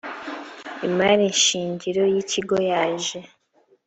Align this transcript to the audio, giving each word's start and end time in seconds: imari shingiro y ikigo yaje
imari 0.87 1.25
shingiro 1.43 2.03
y 2.13 2.15
ikigo 2.23 2.55
yaje 2.69 3.19